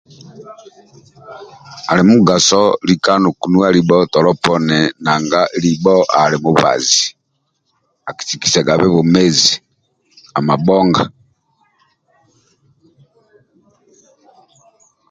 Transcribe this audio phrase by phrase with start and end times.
[1.89, 7.01] Ali mugaso lika nokunuwa libo tolo poni nanga lobo ali mubazi
[8.09, 9.51] akisikisagabhe bwomezi
[10.39, 11.03] amabonga